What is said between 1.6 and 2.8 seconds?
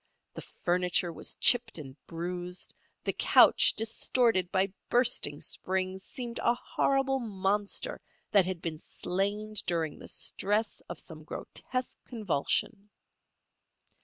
and bruised;